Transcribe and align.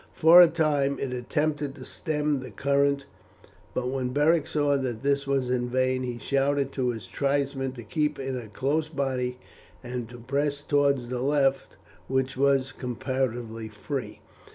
For 0.13 0.41
a 0.41 0.47
time 0.47 0.97
it 0.97 1.13
attempted 1.13 1.75
to 1.75 1.85
stem 1.85 2.39
the 2.39 2.49
current; 2.49 3.05
but 3.75 3.89
when 3.89 4.09
Beric 4.09 4.47
saw 4.47 4.75
that 4.75 5.03
this 5.03 5.27
was 5.27 5.51
in 5.51 5.69
vain 5.69 6.01
he 6.01 6.17
shouted 6.17 6.71
to 6.71 6.89
his 6.89 7.05
tribesmen 7.05 7.73
to 7.73 7.83
keep 7.83 8.17
in 8.17 8.35
a 8.35 8.47
close 8.47 8.89
body 8.89 9.37
and 9.83 10.09
to 10.09 10.17
press 10.17 10.63
towards 10.63 11.09
the 11.09 11.21
left, 11.21 11.75
which 12.07 12.35
was 12.35 12.71
comparatively 12.71 13.67
free. 13.69 14.21